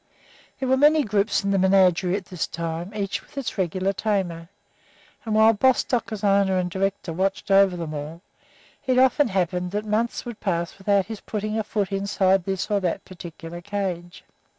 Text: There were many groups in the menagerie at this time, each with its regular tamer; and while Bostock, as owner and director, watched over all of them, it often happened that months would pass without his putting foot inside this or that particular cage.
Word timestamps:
There 0.59 0.67
were 0.67 0.77
many 0.77 1.03
groups 1.03 1.43
in 1.43 1.51
the 1.51 1.59
menagerie 1.59 2.15
at 2.17 2.25
this 2.25 2.47
time, 2.47 2.91
each 2.95 3.21
with 3.21 3.37
its 3.37 3.55
regular 3.59 3.93
tamer; 3.93 4.49
and 5.23 5.35
while 5.35 5.53
Bostock, 5.53 6.11
as 6.11 6.23
owner 6.23 6.57
and 6.57 6.71
director, 6.71 7.13
watched 7.13 7.51
over 7.51 7.77
all 7.77 7.83
of 7.83 7.91
them, 7.91 8.21
it 8.87 8.97
often 8.97 9.27
happened 9.27 9.69
that 9.73 9.85
months 9.85 10.25
would 10.25 10.39
pass 10.39 10.75
without 10.79 11.05
his 11.05 11.21
putting 11.21 11.61
foot 11.61 11.91
inside 11.91 12.45
this 12.45 12.71
or 12.71 12.79
that 12.79 13.05
particular 13.05 13.61
cage. 13.61 14.23